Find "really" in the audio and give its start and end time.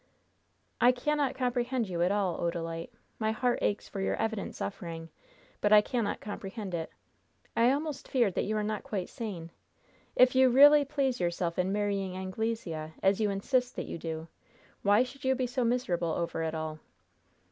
10.49-10.83